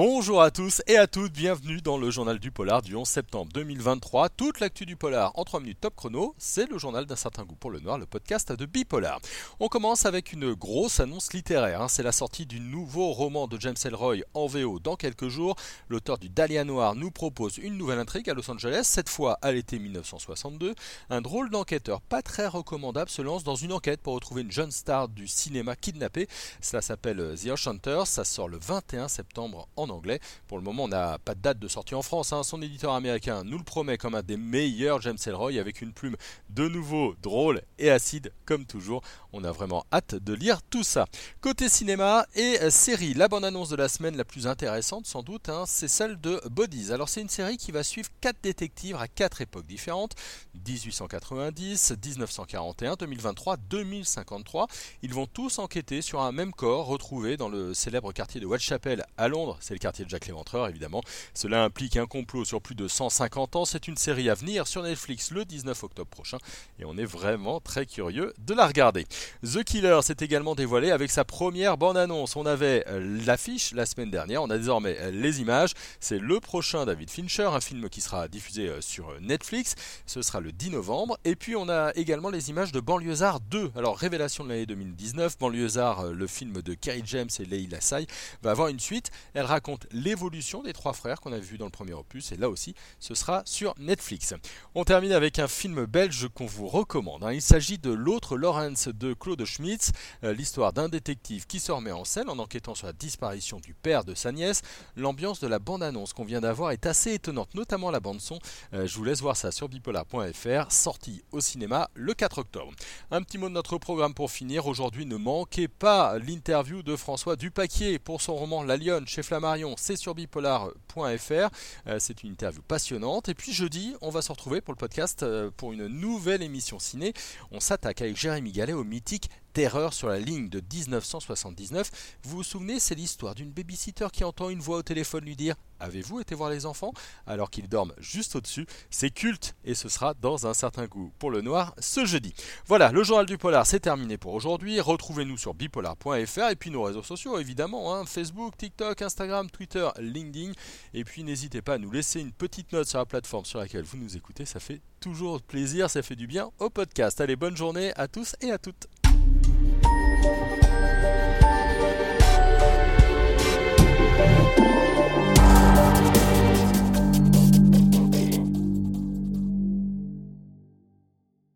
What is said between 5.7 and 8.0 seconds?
top chrono, c'est le journal d'un certain goût pour le noir,